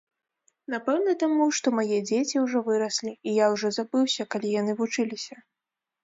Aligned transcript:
Напэўна 0.73 1.11
таму, 1.23 1.45
што 1.57 1.67
мае 1.79 1.97
дзеці 2.07 2.41
ўжо 2.45 2.61
выраслі, 2.69 3.11
і 3.31 3.33
я 3.33 3.45
ўжо 3.57 3.67
забыўся, 3.77 4.25
калі 4.37 4.47
яны 4.61 4.71
вучыліся. 4.81 5.35